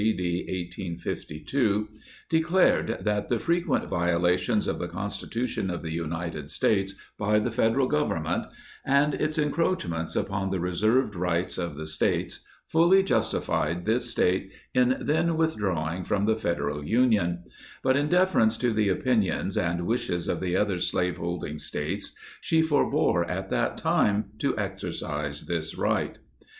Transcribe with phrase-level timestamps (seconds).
[0.01, 1.89] D., 1852,
[2.27, 7.87] declared that the frequent violations of the Constitution of the United States, by the Federal
[7.87, 8.45] Government,
[8.83, 14.97] and its encroachments upon the reserved rights of the States, fully justified this State in
[15.01, 17.43] then withdrawing from the Federal Union;
[17.83, 22.11] but in deference to the opinions and wishes of the other slaveholding States,
[22.41, 26.17] she forbore at that time to exer cise this right.